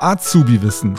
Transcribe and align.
Azubi-Wissen. 0.00 0.98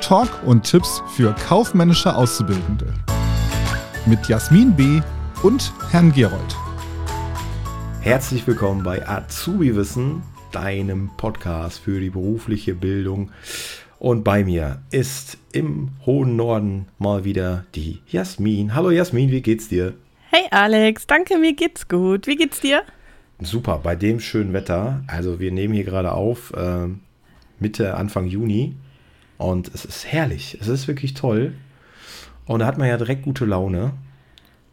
Talk 0.00 0.28
und 0.44 0.62
Tipps 0.62 1.02
für 1.16 1.34
kaufmännische 1.34 2.14
Auszubildende. 2.14 2.92
Mit 4.06 4.28
Jasmin 4.28 4.76
B. 4.76 5.00
und 5.42 5.72
Herrn 5.90 6.12
Gerold. 6.12 6.56
Herzlich 8.00 8.46
willkommen 8.46 8.84
bei 8.84 9.08
Azubi-Wissen, 9.08 10.22
deinem 10.52 11.10
Podcast 11.16 11.80
für 11.80 11.98
die 11.98 12.10
berufliche 12.10 12.74
Bildung. 12.74 13.32
Und 13.98 14.22
bei 14.22 14.44
mir 14.44 14.82
ist 14.90 15.38
im 15.52 15.88
hohen 16.04 16.36
Norden 16.36 16.86
mal 16.98 17.24
wieder 17.24 17.64
die 17.74 18.02
Jasmin. 18.06 18.74
Hallo 18.74 18.90
Jasmin, 18.90 19.30
wie 19.30 19.42
geht's 19.42 19.68
dir? 19.68 19.94
Hey 20.30 20.44
Alex, 20.50 21.06
danke, 21.06 21.38
mir 21.38 21.54
geht's 21.54 21.88
gut. 21.88 22.26
Wie 22.26 22.36
geht's 22.36 22.60
dir? 22.60 22.82
Super, 23.40 23.80
bei 23.82 23.96
dem 23.96 24.20
schönen 24.20 24.52
Wetter. 24.52 25.02
Also 25.06 25.38
wir 25.38 25.52
nehmen 25.52 25.74
hier 25.74 25.84
gerade 25.84 26.12
auf 26.12 26.52
äh, 26.54 26.88
Mitte, 27.60 27.94
Anfang 27.94 28.26
Juni. 28.26 28.76
Und 29.38 29.70
es 29.74 29.84
ist 29.84 30.06
herrlich. 30.06 30.56
Es 30.60 30.68
ist 30.68 30.88
wirklich 30.88 31.14
toll. 31.14 31.52
Und 32.46 32.60
da 32.60 32.66
hat 32.66 32.78
man 32.78 32.88
ja 32.88 32.96
direkt 32.96 33.22
gute 33.22 33.44
Laune. 33.44 33.92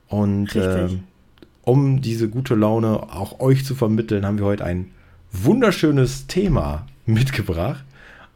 Und 0.08 0.56
äh, 0.56 0.88
um 1.64 2.02
diese 2.02 2.30
gute 2.30 2.56
Laune 2.56 3.04
auch 3.14 3.40
euch 3.40 3.66
zu 3.66 3.76
vermitteln, 3.76 4.26
haben 4.26 4.38
wir 4.38 4.46
heute 4.46 4.64
ein 4.64 4.92
wunderschönes 5.32 6.28
Thema 6.28 6.86
mitgebracht. 7.06 7.84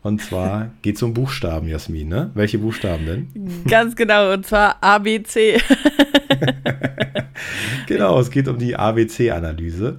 Und 0.01 0.21
zwar 0.21 0.71
geht 0.81 0.97
es 0.97 1.03
um 1.03 1.13
Buchstaben, 1.13 1.67
Jasmin, 1.67 2.09
ne? 2.09 2.31
Welche 2.33 2.57
Buchstaben 2.57 3.05
denn? 3.05 3.63
Ganz 3.67 3.95
genau, 3.95 4.33
und 4.33 4.45
zwar 4.45 4.83
ABC. 4.83 5.61
genau, 7.87 8.19
es 8.19 8.29
geht 8.29 8.47
um 8.47 8.59
die 8.59 8.75
ABC-Analyse. 8.75 9.97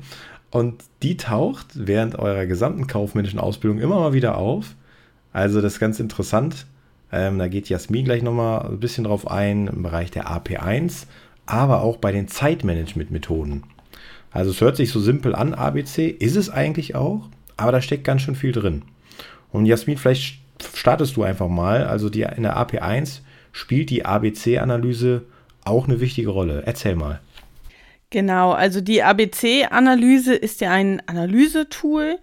Und 0.51 0.83
die 1.03 1.17
taucht 1.17 1.67
während 1.75 2.19
eurer 2.19 2.47
gesamten 2.47 2.87
kaufmännischen 2.87 3.39
Ausbildung 3.39 3.81
immer 3.81 4.01
mal 4.01 4.13
wieder 4.13 4.39
auf. 4.39 4.75
Also 5.33 5.61
das 5.61 5.75
ist 5.75 5.81
ganz 5.81 6.01
interessant. 6.01 6.67
Ähm, 7.13 7.39
da 7.39 7.49
geht 7.49 7.69
Jasmin 7.69 8.05
gleich 8.05 8.23
nochmal 8.23 8.67
ein 8.67 8.81
bisschen 8.81 9.05
drauf 9.05 9.31
ein 9.31 9.67
im 9.67 9.83
Bereich 9.83 10.11
der 10.11 10.29
AP1, 10.29 11.07
aber 11.47 11.83
auch 11.83 11.97
bei 11.97 12.13
den 12.13 12.29
Zeitmanagement-Methoden. 12.29 13.65
Also 14.31 14.51
es 14.51 14.61
hört 14.61 14.77
sich 14.77 14.91
so 14.91 15.01
simpel 15.01 15.35
an, 15.35 15.55
ABC, 15.55 16.09
ist 16.09 16.37
es 16.37 16.51
eigentlich 16.51 16.95
auch, 16.95 17.29
aber 17.57 17.73
da 17.73 17.81
steckt 17.81 18.05
ganz 18.05 18.23
schön 18.23 18.35
viel 18.35 18.53
drin. 18.53 18.83
Und 19.51 19.67
Jasmin, 19.67 19.97
vielleicht 19.97 20.41
startest 20.75 21.17
du 21.17 21.23
einfach 21.23 21.49
mal. 21.49 21.85
Also 21.85 22.11
die, 22.11 22.23
in 22.23 22.43
der 22.43 22.59
AP1 22.59 23.21
spielt 23.53 23.91
die 23.91 24.05
ABC-Analyse 24.05 25.23
auch 25.65 25.89
eine 25.89 26.01
wichtige 26.01 26.31
Rolle. 26.31 26.63
Erzähl 26.67 26.97
mal. 26.97 27.21
Genau, 28.11 28.53
also 28.53 28.81
die 28.81 29.03
ABC-Analyse 29.03 30.35
ist 30.35 30.63
ja 30.63 30.71
ein 30.71 31.03
Analysetool 31.07 32.19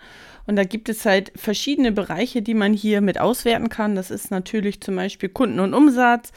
und 0.48 0.56
da 0.56 0.64
gibt 0.64 0.90
es 0.90 1.06
halt 1.06 1.32
verschiedene 1.36 1.92
Bereiche, 1.92 2.42
die 2.42 2.56
man 2.56 2.74
hier 2.74 3.02
mit 3.02 3.20
auswerten 3.20 3.70
kann. 3.70 3.96
Das 3.96 4.10
ist 4.10 4.32
natürlich 4.32 4.82
zum 4.82 4.96
Beispiel 4.96 5.30
Kunden 5.30 5.60
und 5.60 5.76
Umsatz, 5.76 6.32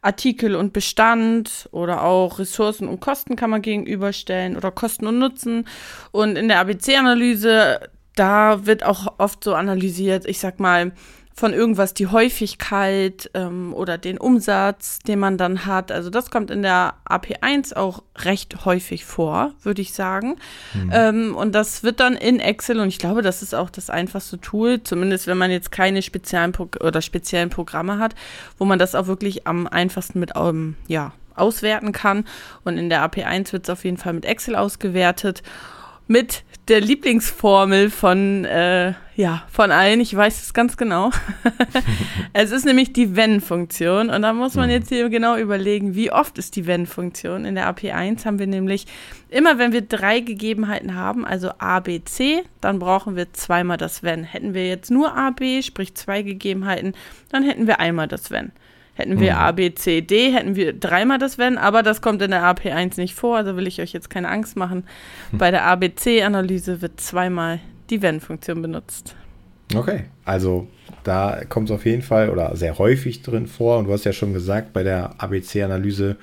Artikel 0.00 0.54
und 0.54 0.72
Bestand 0.72 1.68
oder 1.72 2.04
auch 2.04 2.38
Ressourcen 2.38 2.86
und 2.86 3.00
Kosten 3.00 3.34
kann 3.34 3.50
man 3.50 3.62
gegenüberstellen 3.62 4.56
oder 4.56 4.70
Kosten 4.70 5.08
und 5.08 5.18
Nutzen. 5.18 5.66
Und 6.12 6.36
in 6.36 6.46
der 6.46 6.60
ABC-Analyse, 6.60 7.80
da 8.14 8.64
wird 8.64 8.84
auch 8.84 9.14
oft 9.18 9.42
so 9.42 9.54
analysiert, 9.54 10.24
ich 10.24 10.38
sag 10.38 10.60
mal, 10.60 10.92
von 11.34 11.52
irgendwas 11.52 11.94
die 11.94 12.06
Häufigkeit 12.06 13.28
ähm, 13.34 13.74
oder 13.74 13.98
den 13.98 14.18
Umsatz, 14.18 15.00
den 15.00 15.18
man 15.18 15.36
dann 15.36 15.66
hat. 15.66 15.90
Also 15.90 16.08
das 16.08 16.30
kommt 16.30 16.50
in 16.50 16.62
der 16.62 16.94
AP1 17.08 17.74
auch 17.74 18.04
recht 18.18 18.64
häufig 18.64 19.04
vor, 19.04 19.52
würde 19.62 19.82
ich 19.82 19.92
sagen. 19.92 20.36
Mhm. 20.74 20.90
Ähm, 20.92 21.36
und 21.36 21.52
das 21.52 21.82
wird 21.82 21.98
dann 21.98 22.14
in 22.14 22.38
Excel 22.38 22.78
und 22.78 22.86
ich 22.86 23.00
glaube, 23.00 23.20
das 23.20 23.42
ist 23.42 23.52
auch 23.52 23.68
das 23.68 23.90
einfachste 23.90 24.40
Tool, 24.40 24.82
zumindest 24.84 25.26
wenn 25.26 25.36
man 25.36 25.50
jetzt 25.50 25.72
keine 25.72 26.02
speziellen 26.02 26.52
Pro 26.52 26.68
oder 26.80 27.02
speziellen 27.02 27.50
Programme 27.50 27.98
hat, 27.98 28.14
wo 28.56 28.64
man 28.64 28.78
das 28.78 28.94
auch 28.94 29.08
wirklich 29.08 29.44
am 29.44 29.66
einfachsten 29.66 30.20
mit 30.20 30.32
ähm, 30.36 30.76
ja, 30.86 31.12
auswerten 31.34 31.90
kann. 31.90 32.26
Und 32.64 32.78
in 32.78 32.88
der 32.88 33.04
AP1 33.04 33.52
wird 33.52 33.64
es 33.64 33.70
auf 33.70 33.84
jeden 33.84 33.96
Fall 33.96 34.12
mit 34.12 34.24
Excel 34.24 34.54
ausgewertet 34.54 35.42
mit 36.06 36.44
der 36.68 36.80
Lieblingsformel 36.80 37.90
von, 37.90 38.46
äh, 38.46 38.94
ja, 39.16 39.44
von 39.50 39.70
allen. 39.70 40.00
Ich 40.00 40.16
weiß 40.16 40.42
es 40.42 40.54
ganz 40.54 40.76
genau. 40.78 41.10
es 42.32 42.52
ist 42.52 42.64
nämlich 42.64 42.94
die 42.94 43.16
Wenn-Funktion. 43.16 44.08
Und 44.08 44.22
da 44.22 44.32
muss 44.32 44.54
man 44.54 44.66
mhm. 44.66 44.72
jetzt 44.72 44.88
hier 44.88 45.08
genau 45.10 45.36
überlegen, 45.36 45.94
wie 45.94 46.10
oft 46.10 46.38
ist 46.38 46.56
die 46.56 46.66
Wenn-Funktion. 46.66 47.44
In 47.44 47.54
der 47.54 47.70
AP1 47.70 48.24
haben 48.24 48.38
wir 48.38 48.46
nämlich 48.46 48.86
immer, 49.28 49.58
wenn 49.58 49.72
wir 49.72 49.82
drei 49.82 50.20
Gegebenheiten 50.20 50.94
haben, 50.94 51.26
also 51.26 51.50
A, 51.58 51.80
B, 51.80 52.02
C, 52.02 52.44
dann 52.62 52.78
brauchen 52.78 53.14
wir 53.14 53.32
zweimal 53.34 53.76
das 53.76 54.02
Wenn. 54.02 54.24
Hätten 54.24 54.54
wir 54.54 54.66
jetzt 54.66 54.90
nur 54.90 55.14
A, 55.14 55.30
B, 55.30 55.60
sprich 55.60 55.94
zwei 55.94 56.22
Gegebenheiten, 56.22 56.94
dann 57.28 57.42
hätten 57.42 57.66
wir 57.66 57.78
einmal 57.78 58.08
das 58.08 58.30
Wenn. 58.30 58.52
Hätten 58.94 59.18
wir 59.18 59.32
mhm. 59.32 59.38
A, 59.38 59.52
B, 59.52 59.74
C, 59.74 60.00
D, 60.02 60.32
hätten 60.32 60.54
wir 60.54 60.72
dreimal 60.72 61.18
das 61.18 61.36
Wenn, 61.36 61.58
aber 61.58 61.82
das 61.82 62.00
kommt 62.00 62.22
in 62.22 62.30
der 62.30 62.44
AP1 62.44 62.98
nicht 62.98 63.14
vor, 63.14 63.36
also 63.36 63.56
will 63.56 63.66
ich 63.66 63.80
euch 63.80 63.92
jetzt 63.92 64.08
keine 64.08 64.28
Angst 64.28 64.56
machen. 64.56 64.84
Hm. 65.30 65.38
Bei 65.38 65.50
der 65.50 65.64
ABC-Analyse 65.64 66.80
wird 66.80 67.00
zweimal 67.00 67.58
die 67.90 68.02
Wenn-Funktion 68.02 68.62
benutzt. 68.62 69.16
Okay, 69.74 70.04
also 70.24 70.68
da 71.02 71.42
kommt 71.48 71.70
es 71.70 71.74
auf 71.74 71.84
jeden 71.86 72.02
Fall 72.02 72.30
oder 72.30 72.54
sehr 72.56 72.78
häufig 72.78 73.22
drin 73.22 73.46
vor 73.46 73.78
und 73.78 73.86
du 73.86 73.92
hast 73.92 74.04
ja 74.04 74.12
schon 74.12 74.32
gesagt, 74.32 74.72
bei 74.72 74.84
der 74.84 75.14
ABC-Analyse, 75.18 76.16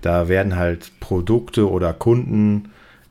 da 0.00 0.28
werden 0.28 0.56
halt 0.56 0.92
Produkte 1.00 1.68
oder 1.70 1.92
Kunden 1.92 2.70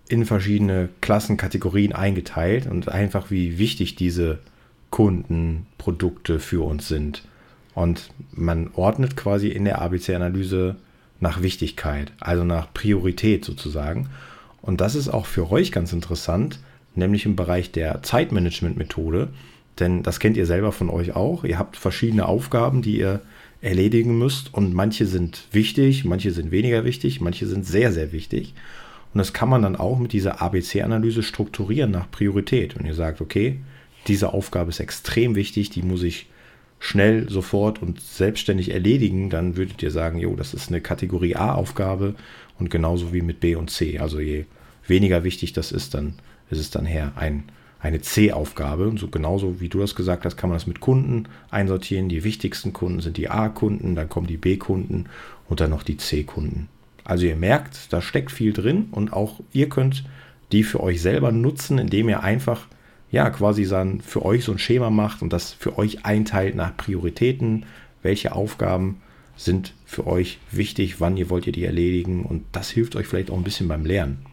in 0.09 0.25
verschiedene 0.25 0.89
Klassenkategorien 1.01 1.93
eingeteilt 1.93 2.65
und 2.65 2.89
einfach 2.89 3.29
wie 3.29 3.59
wichtig 3.59 3.95
diese 3.95 4.39
Kunden, 4.89 5.67
Produkte 5.77 6.39
für 6.39 6.65
uns 6.65 6.87
sind. 6.87 7.23
Und 7.77 8.09
man 8.31 8.71
ordnet 8.73 9.15
quasi 9.15 9.49
in 9.49 9.63
der 9.63 9.79
ABC-Analyse 9.83 10.77
nach 11.19 11.43
Wichtigkeit, 11.43 12.11
also 12.19 12.43
nach 12.43 12.73
Priorität 12.73 13.45
sozusagen. 13.45 14.09
Und 14.63 14.81
das 14.81 14.95
ist 14.95 15.09
auch 15.09 15.27
für 15.27 15.51
euch 15.51 15.71
ganz 15.71 15.93
interessant, 15.93 16.57
nämlich 16.95 17.27
im 17.27 17.35
Bereich 17.35 17.71
der 17.71 18.01
Zeitmanagement-Methode. 18.01 19.27
Denn 19.79 20.01
das 20.01 20.19
kennt 20.19 20.37
ihr 20.37 20.47
selber 20.47 20.71
von 20.71 20.89
euch 20.89 21.15
auch. 21.15 21.43
Ihr 21.43 21.59
habt 21.59 21.77
verschiedene 21.77 22.25
Aufgaben, 22.25 22.81
die 22.81 22.97
ihr 22.97 23.21
erledigen 23.61 24.17
müsst. 24.17 24.55
Und 24.55 24.73
manche 24.73 25.05
sind 25.05 25.43
wichtig, 25.51 26.03
manche 26.03 26.31
sind 26.31 26.49
weniger 26.49 26.83
wichtig, 26.83 27.21
manche 27.21 27.45
sind 27.45 27.63
sehr, 27.63 27.91
sehr 27.91 28.11
wichtig. 28.11 28.55
Und 29.13 29.19
das 29.19 29.33
kann 29.33 29.49
man 29.49 29.61
dann 29.61 29.75
auch 29.75 29.99
mit 29.99 30.13
dieser 30.13 30.41
ABC-Analyse 30.41 31.21
strukturieren 31.21 31.91
nach 31.91 32.09
Priorität. 32.09 32.75
Und 32.75 32.87
ihr 32.87 32.95
sagt, 32.95 33.21
okay, 33.21 33.59
diese 34.07 34.33
Aufgabe 34.33 34.71
ist 34.71 34.79
extrem 34.79 35.35
wichtig, 35.35 35.69
die 35.69 35.83
muss 35.83 36.01
ich 36.01 36.25
schnell, 36.79 37.29
sofort 37.29 37.81
und 37.81 37.99
selbstständig 38.01 38.71
erledigen, 38.71 39.29
dann 39.29 39.57
würdet 39.57 39.81
ihr 39.81 39.91
sagen, 39.91 40.19
jo, 40.19 40.35
das 40.35 40.53
ist 40.53 40.69
eine 40.69 40.81
Kategorie 40.81 41.35
A-Aufgabe 41.35 42.15
und 42.59 42.69
genauso 42.69 43.13
wie 43.13 43.21
mit 43.21 43.39
B 43.39 43.55
und 43.55 43.69
C. 43.69 43.99
Also 43.99 44.19
je 44.19 44.45
weniger 44.85 45.23
wichtig 45.23 45.53
das 45.53 45.71
ist, 45.71 45.93
dann 45.93 46.13
ist 46.49 46.59
es 46.59 46.69
dann 46.69 46.85
her 46.85 47.13
ein, 47.15 47.43
eine 47.79 48.01
C-Aufgabe. 48.01 48.87
Und 48.87 48.99
so 48.99 49.07
genauso 49.07 49.59
wie 49.59 49.69
du 49.69 49.79
das 49.79 49.95
gesagt 49.95 50.25
hast, 50.25 50.37
kann 50.37 50.49
man 50.49 50.57
das 50.57 50.67
mit 50.67 50.79
Kunden 50.79 51.27
einsortieren. 51.49 52.09
Die 52.09 52.23
wichtigsten 52.23 52.73
Kunden 52.73 53.01
sind 53.01 53.17
die 53.17 53.29
A-Kunden, 53.29 53.95
dann 53.95 54.09
kommen 54.09 54.27
die 54.27 54.37
B-Kunden 54.37 55.05
und 55.49 55.59
dann 55.59 55.69
noch 55.69 55.83
die 55.83 55.97
C-Kunden. 55.97 56.69
Also 57.03 57.25
ihr 57.25 57.35
merkt, 57.35 57.93
da 57.93 58.01
steckt 58.01 58.31
viel 58.31 58.53
drin 58.53 58.87
und 58.91 59.13
auch 59.13 59.39
ihr 59.53 59.69
könnt 59.69 60.03
die 60.51 60.63
für 60.63 60.81
euch 60.81 61.01
selber 61.01 61.31
nutzen, 61.31 61.77
indem 61.77 62.09
ihr 62.09 62.23
einfach 62.23 62.67
ja, 63.11 63.29
quasi 63.29 63.65
dann 63.67 64.01
für 64.01 64.25
euch 64.25 64.43
so 64.43 64.51
ein 64.51 64.59
Schema 64.59 64.89
macht 64.89 65.21
und 65.21 65.31
das 65.31 65.53
für 65.53 65.77
euch 65.77 66.05
einteilt 66.05 66.55
nach 66.55 66.75
Prioritäten, 66.75 67.65
welche 68.01 68.33
Aufgaben 68.33 69.01
sind 69.37 69.73
für 69.85 70.07
euch 70.07 70.39
wichtig, 70.51 70.99
wann 70.99 71.15
ihr 71.15 71.29
wollt 71.29 71.47
ihr 71.47 71.53
die 71.53 71.63
erledigen 71.63 72.23
und 72.23 72.43
das 72.51 72.69
hilft 72.69 72.95
euch 72.95 73.07
vielleicht 73.07 73.29
auch 73.29 73.37
ein 73.37 73.43
bisschen 73.43 73.67
beim 73.67 73.85
Lernen. 73.85 74.25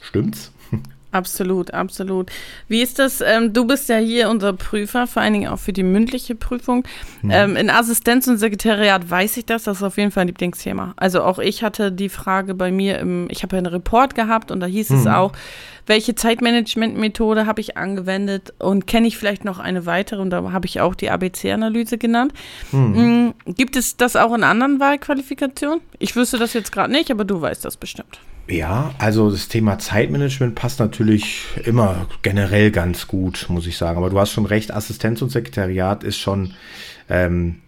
Stimmt's? 0.00 0.52
Absolut, 1.12 1.74
absolut. 1.74 2.30
Wie 2.68 2.80
ist 2.80 2.98
das? 2.98 3.20
Ähm, 3.20 3.52
du 3.52 3.66
bist 3.66 3.90
ja 3.90 3.98
hier 3.98 4.30
unser 4.30 4.54
Prüfer, 4.54 5.06
vor 5.06 5.20
allen 5.20 5.34
Dingen 5.34 5.48
auch 5.48 5.58
für 5.58 5.74
die 5.74 5.82
mündliche 5.82 6.34
Prüfung. 6.34 6.84
Mhm. 7.20 7.30
Ähm, 7.30 7.56
in 7.56 7.68
Assistenz 7.68 8.26
und 8.28 8.38
Sekretariat 8.38 9.10
weiß 9.10 9.36
ich 9.36 9.44
das, 9.44 9.64
das 9.64 9.76
ist 9.76 9.82
auf 9.82 9.98
jeden 9.98 10.10
Fall 10.10 10.22
ein 10.22 10.28
Lieblingsthema. 10.28 10.94
Also 10.96 11.22
auch 11.22 11.38
ich 11.38 11.62
hatte 11.62 11.92
die 11.92 12.08
Frage 12.08 12.54
bei 12.54 12.72
mir 12.72 12.98
im, 12.98 13.28
ich 13.30 13.42
habe 13.42 13.56
ja 13.56 13.58
einen 13.58 13.66
Report 13.66 14.14
gehabt 14.14 14.50
und 14.50 14.60
da 14.60 14.66
hieß 14.66 14.88
mhm. 14.88 14.98
es 14.98 15.06
auch, 15.06 15.32
welche 15.86 16.14
Zeitmanagement-Methode 16.14 17.44
habe 17.44 17.60
ich 17.60 17.76
angewendet 17.76 18.54
und 18.58 18.86
kenne 18.86 19.06
ich 19.06 19.18
vielleicht 19.18 19.44
noch 19.44 19.58
eine 19.58 19.84
weitere 19.84 20.22
und 20.22 20.30
da 20.30 20.50
habe 20.50 20.66
ich 20.66 20.80
auch 20.80 20.94
die 20.94 21.10
ABC-Analyse 21.10 21.98
genannt. 21.98 22.32
Mhm. 22.70 23.34
Mm, 23.46 23.52
gibt 23.52 23.76
es 23.76 23.98
das 23.98 24.16
auch 24.16 24.32
in 24.32 24.44
anderen 24.44 24.80
Wahlqualifikationen? 24.80 25.80
Ich 25.98 26.16
wüsste 26.16 26.38
das 26.38 26.54
jetzt 26.54 26.72
gerade 26.72 26.90
nicht, 26.90 27.10
aber 27.10 27.26
du 27.26 27.38
weißt 27.38 27.66
das 27.66 27.76
bestimmt. 27.76 28.18
Ja, 28.52 28.94
also 28.98 29.30
das 29.30 29.48
Thema 29.48 29.78
Zeitmanagement 29.78 30.54
passt 30.54 30.78
natürlich 30.78 31.46
immer 31.64 32.06
generell 32.20 32.70
ganz 32.70 33.06
gut, 33.06 33.46
muss 33.48 33.66
ich 33.66 33.78
sagen. 33.78 33.96
Aber 33.96 34.10
du 34.10 34.20
hast 34.20 34.30
schon 34.30 34.44
recht, 34.44 34.74
Assistenz 34.74 35.22
und 35.22 35.30
Sekretariat 35.30 36.04
ist 36.04 36.18
schon 36.18 36.52
ähm, 37.08 37.60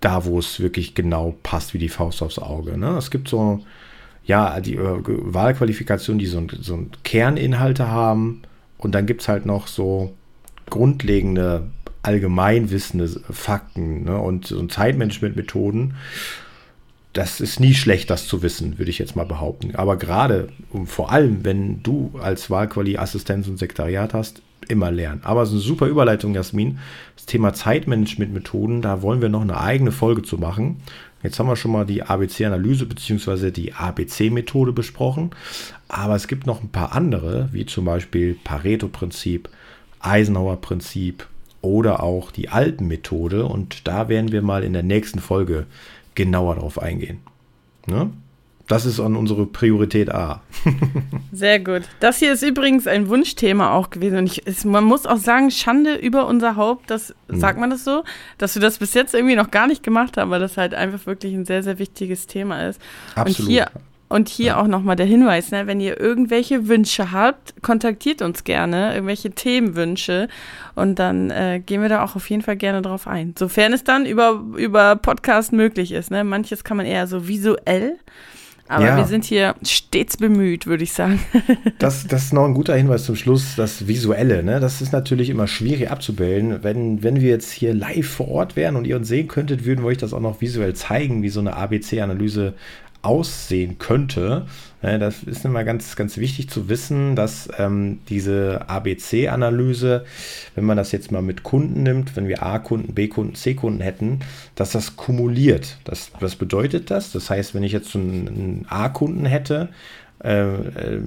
da, 0.00 0.24
wo 0.24 0.38
es 0.38 0.58
wirklich 0.58 0.94
genau 0.94 1.36
passt 1.42 1.74
wie 1.74 1.78
die 1.78 1.90
Faust 1.90 2.22
aufs 2.22 2.38
Auge. 2.38 2.78
Ne? 2.78 2.96
Es 2.96 3.10
gibt 3.10 3.28
so, 3.28 3.60
ja, 4.24 4.60
die 4.60 4.76
äh, 4.76 5.02
Wahlqualifikationen, 5.04 6.18
die 6.18 6.24
so, 6.24 6.42
so 6.58 6.86
Kerninhalte 7.04 7.88
haben 7.88 8.40
Und 8.78 8.94
dann 8.94 9.04
gibt 9.04 9.20
es 9.20 9.28
halt 9.28 9.44
noch 9.44 9.66
so 9.66 10.14
grundlegende, 10.70 11.70
allgemeinwissende 12.00 13.08
Fakten 13.30 14.04
ne? 14.04 14.18
und, 14.18 14.52
und 14.52 14.72
Zeitmanagement-Methoden. 14.72 15.96
Das 17.12 17.40
ist 17.40 17.58
nie 17.58 17.74
schlecht, 17.74 18.08
das 18.08 18.28
zu 18.28 18.42
wissen, 18.42 18.78
würde 18.78 18.90
ich 18.90 18.98
jetzt 18.98 19.16
mal 19.16 19.26
behaupten. 19.26 19.74
Aber 19.74 19.96
gerade 19.96 20.48
und 20.70 20.86
vor 20.86 21.10
allem, 21.10 21.44
wenn 21.44 21.82
du 21.82 22.12
als 22.22 22.50
Wahlquali-Assistenz 22.50 23.48
und 23.48 23.58
Sekretariat 23.58 24.14
hast, 24.14 24.42
immer 24.68 24.90
lernen. 24.90 25.20
Aber 25.24 25.42
es 25.42 25.48
ist 25.48 25.54
eine 25.54 25.62
super 25.62 25.86
Überleitung, 25.86 26.34
Jasmin. 26.34 26.78
Das 27.16 27.26
Thema 27.26 27.52
Zeitmanagement-Methoden, 27.52 28.82
da 28.82 29.02
wollen 29.02 29.20
wir 29.20 29.28
noch 29.28 29.40
eine 29.40 29.60
eigene 29.60 29.92
Folge 29.92 30.22
zu 30.22 30.38
machen. 30.38 30.76
Jetzt 31.22 31.38
haben 31.38 31.48
wir 31.48 31.56
schon 31.56 31.72
mal 31.72 31.84
die 31.84 32.02
ABC-Analyse 32.02 32.86
bzw. 32.86 33.50
die 33.50 33.74
ABC-Methode 33.74 34.72
besprochen. 34.72 35.30
Aber 35.88 36.14
es 36.14 36.28
gibt 36.28 36.46
noch 36.46 36.62
ein 36.62 36.70
paar 36.70 36.94
andere, 36.94 37.48
wie 37.52 37.66
zum 37.66 37.84
Beispiel 37.84 38.38
Pareto-Prinzip, 38.42 39.48
Eisenhower-Prinzip 40.00 41.26
oder 41.60 42.02
auch 42.02 42.30
die 42.30 42.48
Alpen-Methode. 42.48 43.44
Und 43.44 43.86
da 43.86 44.08
werden 44.08 44.32
wir 44.32 44.40
mal 44.42 44.64
in 44.64 44.72
der 44.72 44.82
nächsten 44.82 45.18
Folge 45.18 45.66
genauer 46.24 46.56
drauf 46.56 46.80
eingehen. 46.80 47.20
Ne? 47.86 48.10
Das 48.68 48.84
ist 48.84 49.00
an 49.00 49.16
unsere 49.16 49.46
Priorität 49.46 50.14
A. 50.14 50.42
Sehr 51.32 51.58
gut. 51.58 51.82
Das 51.98 52.18
hier 52.18 52.32
ist 52.32 52.42
übrigens 52.42 52.86
ein 52.86 53.08
Wunschthema 53.08 53.72
auch 53.72 53.90
gewesen. 53.90 54.18
Und 54.18 54.26
ich, 54.26 54.46
es, 54.46 54.64
man 54.64 54.84
muss 54.84 55.06
auch 55.06 55.16
sagen, 55.16 55.50
Schande 55.50 55.94
über 55.94 56.26
unser 56.26 56.56
Haupt, 56.56 56.90
das 56.90 57.14
mhm. 57.26 57.40
sagt 57.40 57.58
man 57.58 57.70
das 57.70 57.82
so, 57.84 58.04
dass 58.38 58.54
wir 58.54 58.62
das 58.62 58.78
bis 58.78 58.94
jetzt 58.94 59.14
irgendwie 59.14 59.34
noch 59.34 59.50
gar 59.50 59.66
nicht 59.66 59.82
gemacht 59.82 60.18
haben, 60.18 60.30
weil 60.30 60.40
das 60.40 60.56
halt 60.56 60.74
einfach 60.74 61.04
wirklich 61.06 61.34
ein 61.34 61.46
sehr, 61.46 61.62
sehr 61.62 61.78
wichtiges 61.78 62.26
Thema 62.26 62.68
ist. 62.68 62.80
Absolut. 63.16 63.40
Und 63.40 63.46
hier, 63.48 63.70
und 64.10 64.28
hier 64.28 64.48
ja. 64.48 64.60
auch 64.60 64.66
nochmal 64.66 64.96
der 64.96 65.06
Hinweis, 65.06 65.50
ne, 65.50 65.66
wenn 65.66 65.80
ihr 65.80 65.98
irgendwelche 65.98 66.68
Wünsche 66.68 67.12
habt, 67.12 67.54
kontaktiert 67.62 68.20
uns 68.20 68.44
gerne, 68.44 68.92
irgendwelche 68.92 69.30
Themenwünsche 69.30 70.28
und 70.74 70.98
dann 70.98 71.30
äh, 71.30 71.62
gehen 71.64 71.80
wir 71.80 71.88
da 71.88 72.04
auch 72.04 72.16
auf 72.16 72.28
jeden 72.28 72.42
Fall 72.42 72.56
gerne 72.56 72.82
drauf 72.82 73.06
ein. 73.06 73.34
Sofern 73.38 73.72
es 73.72 73.84
dann 73.84 74.04
über, 74.04 74.44
über 74.56 74.96
Podcast 74.96 75.52
möglich 75.52 75.92
ist. 75.92 76.10
Ne? 76.10 76.24
Manches 76.24 76.64
kann 76.64 76.76
man 76.76 76.84
eher 76.84 77.06
so 77.06 77.26
visuell 77.26 77.96
aber 78.70 78.86
ja. 78.86 78.96
wir 78.96 79.06
sind 79.06 79.24
hier 79.24 79.56
stets 79.64 80.16
bemüht, 80.16 80.64
würde 80.64 80.84
ich 80.84 80.92
sagen. 80.92 81.18
das, 81.80 82.06
das 82.06 82.26
ist 82.26 82.32
noch 82.32 82.44
ein 82.44 82.54
guter 82.54 82.76
Hinweis 82.76 83.04
zum 83.04 83.16
Schluss, 83.16 83.56
das 83.56 83.88
Visuelle. 83.88 84.44
Ne? 84.44 84.60
Das 84.60 84.80
ist 84.80 84.92
natürlich 84.92 85.28
immer 85.28 85.48
schwierig 85.48 85.90
abzubilden. 85.90 86.62
Wenn, 86.62 87.02
wenn 87.02 87.20
wir 87.20 87.30
jetzt 87.30 87.50
hier 87.50 87.74
live 87.74 88.06
vor 88.06 88.28
Ort 88.28 88.54
wären 88.54 88.76
und 88.76 88.86
ihr 88.86 88.94
uns 88.94 89.08
sehen 89.08 89.26
könntet, 89.26 89.64
würden 89.64 89.82
wir 89.82 89.88
euch 89.88 89.98
das 89.98 90.12
auch 90.12 90.20
noch 90.20 90.40
visuell 90.40 90.74
zeigen, 90.74 91.24
wie 91.24 91.30
so 91.30 91.40
eine 91.40 91.56
ABC-Analyse 91.56 92.54
aussehen 93.02 93.78
könnte. 93.78 94.46
Das 94.82 95.22
ist 95.22 95.44
immer 95.44 95.64
ganz, 95.64 95.94
ganz 95.94 96.16
wichtig 96.16 96.48
zu 96.48 96.68
wissen, 96.68 97.14
dass 97.14 97.48
ähm, 97.58 98.00
diese 98.08 98.68
ABC-Analyse, 98.68 100.04
wenn 100.54 100.64
man 100.64 100.76
das 100.76 100.92
jetzt 100.92 101.12
mal 101.12 101.20
mit 101.20 101.42
Kunden 101.42 101.82
nimmt, 101.82 102.16
wenn 102.16 102.28
wir 102.28 102.42
A-Kunden, 102.42 102.94
B-Kunden, 102.94 103.34
C-Kunden 103.34 103.82
hätten, 103.82 104.20
dass 104.54 104.72
das 104.72 104.96
kumuliert. 104.96 105.78
Das, 105.84 106.12
was 106.20 106.36
bedeutet 106.36 106.90
das? 106.90 107.12
Das 107.12 107.28
heißt, 107.28 107.54
wenn 107.54 107.62
ich 107.62 107.72
jetzt 107.72 107.94
einen, 107.94 108.28
einen 108.28 108.66
A-Kunden 108.68 109.26
hätte, 109.26 109.68
äh, 110.22 110.48
äh, 110.50 111.00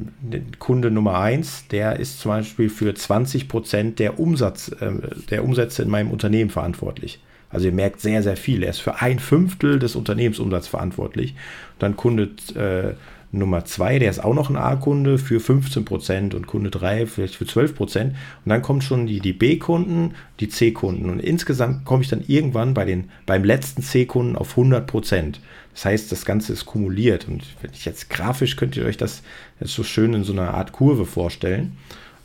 Kunde 0.58 0.90
Nummer 0.90 1.20
1, 1.20 1.68
der 1.68 2.00
ist 2.00 2.20
zum 2.20 2.30
Beispiel 2.30 2.70
für 2.70 2.94
20 2.96 3.48
Prozent 3.48 4.00
der, 4.00 4.20
Umsatz, 4.20 4.70
äh, 4.70 4.92
der 5.30 5.44
Umsätze 5.44 5.84
in 5.84 5.90
meinem 5.90 6.10
Unternehmen 6.10 6.50
verantwortlich. 6.50 7.20
Also 7.54 7.68
ihr 7.68 7.72
merkt 7.72 8.02
sehr, 8.02 8.24
sehr 8.24 8.36
viel. 8.36 8.64
Er 8.64 8.72
ist 8.72 8.82
für 8.82 9.02
ein 9.02 9.20
Fünftel 9.20 9.80
des 9.80 9.96
Unternehmensumsatzes 9.96 10.68
verantwortlich. 10.68 11.36
Dann 11.80 11.96
Kunde 11.96 12.32
äh, 12.56 12.96
Nummer 13.34 13.66
2, 13.66 13.98
der 13.98 14.12
ist 14.12 14.24
auch 14.24 14.36
noch 14.36 14.52
ein 14.52 14.58
A-Kunde 14.58 15.18
für 15.18 15.40
15% 15.40 16.36
und 16.36 16.46
Kunde 16.46 16.70
3 16.70 17.08
vielleicht 17.08 17.36
für 17.36 17.46
12%. 17.46 18.02
Und 18.04 18.16
dann 18.46 18.62
kommen 18.62 18.82
schon 18.82 19.08
die, 19.08 19.20
die 19.20 19.34
B-Kunden, 19.34 20.14
die 20.40 20.50
C-Kunden. 20.50 21.10
Und 21.10 21.20
insgesamt 21.20 21.84
komme 21.84 22.04
ich 22.04 22.10
dann 22.10 22.24
irgendwann 22.28 22.76
bei 22.76 22.86
den, 22.86 23.10
beim 23.26 23.44
letzten 23.44 23.82
C-Kunden 23.82 24.36
auf 24.36 24.56
100%. 24.56 25.36
Das 25.74 25.86
heißt, 25.86 26.12
das 26.12 26.26
Ganze 26.26 26.54
ist 26.54 26.66
kumuliert. 26.66 27.28
Und 27.28 27.44
wenn 27.62 27.72
ich 27.72 27.86
jetzt 27.86 28.12
grafisch, 28.12 28.56
könnt 28.56 28.78
ihr 28.78 28.86
euch 28.86 28.98
das 28.98 29.24
jetzt 29.60 29.74
so 29.74 29.84
schön 29.84 30.14
in 30.14 30.24
so 30.24 30.34
einer 30.34 30.54
Art 30.54 30.72
Kurve 30.72 31.08
vorstellen. 31.08 31.78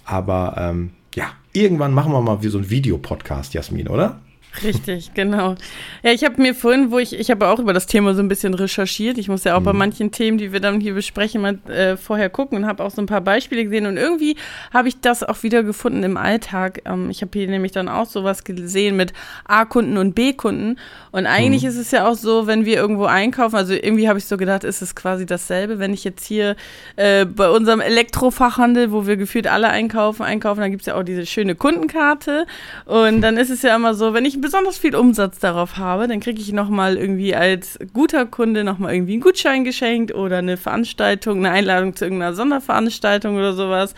Aber 0.04 0.56
ähm, 0.58 0.90
ja, 1.14 1.32
irgendwann 1.54 1.94
machen 1.94 2.12
wir 2.12 2.20
mal 2.20 2.42
wie 2.42 2.48
so 2.48 2.58
ein 2.58 2.68
Videopodcast, 2.68 3.54
Jasmin, 3.54 3.88
oder? 3.88 4.20
Richtig, 4.62 5.14
genau. 5.14 5.54
Ja, 6.02 6.10
ich 6.12 6.24
habe 6.24 6.40
mir 6.40 6.54
vorhin, 6.54 6.90
wo 6.90 6.98
ich, 6.98 7.18
ich 7.18 7.30
habe 7.30 7.46
auch 7.48 7.58
über 7.58 7.72
das 7.72 7.86
Thema 7.86 8.14
so 8.14 8.22
ein 8.22 8.28
bisschen 8.28 8.54
recherchiert. 8.54 9.18
Ich 9.18 9.28
muss 9.28 9.44
ja 9.44 9.54
auch 9.54 9.60
mhm. 9.60 9.64
bei 9.64 9.72
manchen 9.72 10.10
Themen, 10.10 10.38
die 10.38 10.52
wir 10.52 10.60
dann 10.60 10.80
hier 10.80 10.94
besprechen, 10.94 11.42
mal 11.42 11.58
äh, 11.68 11.96
vorher 11.96 12.28
gucken 12.28 12.58
und 12.58 12.66
habe 12.66 12.82
auch 12.82 12.90
so 12.90 13.00
ein 13.00 13.06
paar 13.06 13.20
Beispiele 13.20 13.64
gesehen. 13.64 13.86
Und 13.86 13.96
irgendwie 13.96 14.36
habe 14.72 14.88
ich 14.88 15.00
das 15.00 15.22
auch 15.22 15.42
wieder 15.42 15.62
gefunden 15.62 16.02
im 16.02 16.16
Alltag. 16.16 16.82
Ähm, 16.86 17.10
ich 17.10 17.22
habe 17.22 17.30
hier 17.38 17.48
nämlich 17.48 17.72
dann 17.72 17.88
auch 17.88 18.06
sowas 18.06 18.42
gesehen 18.44 18.96
mit 18.96 19.12
A-Kunden 19.44 19.96
und 19.96 20.14
B-Kunden. 20.14 20.76
Und 21.12 21.26
eigentlich 21.26 21.62
mhm. 21.62 21.68
ist 21.68 21.76
es 21.76 21.90
ja 21.90 22.08
auch 22.08 22.16
so, 22.16 22.46
wenn 22.46 22.64
wir 22.64 22.76
irgendwo 22.76 23.04
einkaufen, 23.04 23.56
also 23.56 23.74
irgendwie 23.74 24.08
habe 24.08 24.18
ich 24.18 24.24
so 24.24 24.36
gedacht, 24.36 24.64
ist 24.64 24.82
es 24.82 24.96
quasi 24.96 25.24
dasselbe. 25.24 25.78
Wenn 25.78 25.92
ich 25.92 26.04
jetzt 26.04 26.26
hier 26.26 26.56
äh, 26.96 27.24
bei 27.24 27.48
unserem 27.48 27.80
Elektrofachhandel, 27.80 28.90
wo 28.90 29.06
wir 29.06 29.16
gefühlt 29.16 29.46
alle 29.46 29.68
einkaufen, 29.68 30.24
einkaufen, 30.24 30.60
dann 30.60 30.70
gibt 30.70 30.82
es 30.82 30.86
ja 30.86 30.96
auch 30.96 31.04
diese 31.04 31.26
schöne 31.26 31.54
Kundenkarte. 31.54 32.46
Und 32.86 33.20
dann 33.20 33.36
ist 33.36 33.50
es 33.50 33.62
ja 33.62 33.76
immer 33.76 33.94
so, 33.94 34.14
wenn 34.14 34.24
ich 34.24 34.37
besonders 34.40 34.78
viel 34.78 34.94
Umsatz 34.94 35.38
darauf 35.38 35.76
habe, 35.76 36.08
dann 36.08 36.20
kriege 36.20 36.40
ich 36.40 36.52
nochmal 36.52 36.96
irgendwie 36.96 37.34
als 37.34 37.78
guter 37.92 38.26
Kunde 38.26 38.64
nochmal 38.64 38.94
irgendwie 38.94 39.14
einen 39.14 39.22
Gutschein 39.22 39.64
geschenkt 39.64 40.14
oder 40.14 40.38
eine 40.38 40.56
Veranstaltung, 40.56 41.38
eine 41.38 41.50
Einladung 41.50 41.94
zu 41.94 42.04
irgendeiner 42.04 42.34
Sonderveranstaltung 42.34 43.36
oder 43.36 43.52
sowas. 43.52 43.94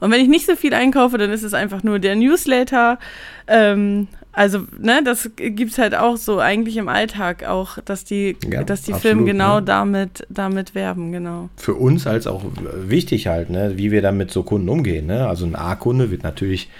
Und 0.00 0.10
wenn 0.10 0.20
ich 0.20 0.28
nicht 0.28 0.46
so 0.46 0.56
viel 0.56 0.72
einkaufe, 0.74 1.18
dann 1.18 1.30
ist 1.30 1.42
es 1.42 1.54
einfach 1.54 1.82
nur 1.82 1.98
der 1.98 2.16
Newsletter. 2.16 2.98
Ähm, 3.46 4.08
also, 4.32 4.60
ne, 4.78 5.02
das 5.04 5.30
gibt 5.36 5.72
es 5.72 5.78
halt 5.78 5.94
auch 5.94 6.16
so 6.16 6.38
eigentlich 6.38 6.76
im 6.76 6.88
Alltag 6.88 7.44
auch, 7.44 7.78
dass 7.84 8.04
die, 8.04 8.36
ja, 8.48 8.62
dass 8.62 8.82
die 8.82 8.92
absolut, 8.92 9.02
Firmen 9.02 9.26
genau 9.26 9.58
ne? 9.58 9.66
damit, 9.66 10.26
damit 10.28 10.74
werben, 10.74 11.10
genau. 11.10 11.48
Für 11.56 11.74
uns 11.74 12.06
als 12.06 12.28
auch 12.28 12.44
wichtig 12.74 13.26
halt, 13.26 13.50
ne, 13.50 13.72
wie 13.76 13.90
wir 13.90 14.02
dann 14.02 14.16
mit 14.16 14.30
so 14.30 14.44
Kunden 14.44 14.68
umgehen. 14.68 15.06
Ne? 15.06 15.26
Also 15.26 15.46
ein 15.46 15.56
A-Kunde 15.56 16.12
wird 16.12 16.22
natürlich 16.22 16.70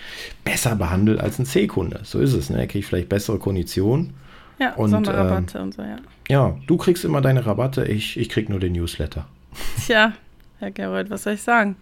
besser 0.44 0.76
behandelt 0.76 1.20
als 1.20 1.40
ein 1.40 1.46
C-Kunde. 1.46 2.00
So 2.04 2.20
ist 2.20 2.34
es, 2.34 2.50
ne? 2.50 2.58
Er 2.58 2.66
kriegt 2.68 2.86
vielleicht 2.86 3.08
bessere 3.08 3.38
Konditionen. 3.38 4.14
Ja, 4.60 4.74
und 4.74 4.90
Sonderrabatte 4.90 5.58
ähm, 5.58 5.64
und 5.64 5.74
so, 5.74 5.82
ja. 5.82 5.96
Ja, 6.28 6.56
du 6.66 6.76
kriegst 6.76 7.04
immer 7.04 7.20
deine 7.20 7.46
Rabatte, 7.46 7.84
ich, 7.84 8.16
ich 8.16 8.28
krieg 8.28 8.48
nur 8.48 8.60
den 8.60 8.74
Newsletter. 8.74 9.26
Tja, 9.84 10.12
Herr 10.60 10.70
Gerold, 10.70 11.10
was 11.10 11.24
soll 11.24 11.32
ich 11.32 11.42
sagen? 11.42 11.74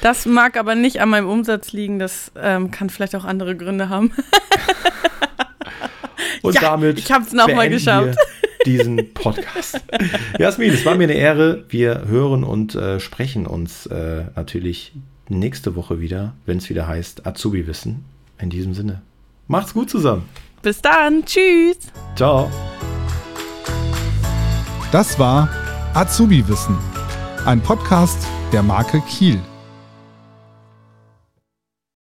Das 0.00 0.26
mag 0.26 0.56
aber 0.56 0.74
nicht 0.74 1.00
an 1.00 1.08
meinem 1.08 1.28
Umsatz 1.28 1.72
liegen, 1.72 1.98
das 1.98 2.32
ähm, 2.36 2.70
kann 2.70 2.90
vielleicht 2.90 3.16
auch 3.16 3.24
andere 3.24 3.56
Gründe 3.56 3.88
haben. 3.88 4.12
Und 6.42 6.54
ja, 6.56 6.60
damit 6.60 6.98
ich 6.98 7.10
hab's 7.10 7.32
nochmal 7.32 7.70
geschafft. 7.70 8.18
diesen 8.66 9.12
Podcast. 9.14 9.80
Jasmin, 10.38 10.72
es 10.72 10.84
war 10.84 10.94
mir 10.94 11.04
eine 11.04 11.14
Ehre. 11.14 11.64
Wir 11.68 12.04
hören 12.06 12.44
und 12.44 12.74
äh, 12.74 13.00
sprechen 13.00 13.46
uns 13.46 13.86
äh, 13.86 14.24
natürlich 14.36 14.92
nächste 15.28 15.76
Woche 15.76 16.00
wieder, 16.00 16.34
wenn 16.46 16.58
es 16.58 16.68
wieder 16.70 16.86
heißt 16.86 17.26
Azubi 17.26 17.66
Wissen. 17.66 18.04
In 18.38 18.50
diesem 18.50 18.74
Sinne, 18.74 19.02
macht's 19.48 19.74
gut 19.74 19.90
zusammen. 19.90 20.28
Bis 20.62 20.80
dann. 20.82 21.24
Tschüss. 21.24 21.78
Ciao. 22.16 22.50
Das 24.92 25.18
war 25.18 25.48
Azubi 25.94 26.46
Wissen, 26.48 26.76
ein 27.44 27.60
Podcast 27.60 28.26
der 28.52 28.62
Marke 28.62 29.02
Kiel. 29.08 29.40